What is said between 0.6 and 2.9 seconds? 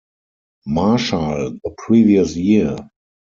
Marshal the previous year.